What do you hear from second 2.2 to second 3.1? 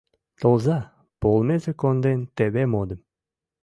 теве модым